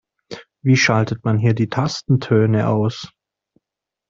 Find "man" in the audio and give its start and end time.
1.25-1.37